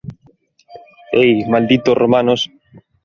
Hei, 1.15 1.29
malditos 1.53 1.99
romanos! 2.01 2.41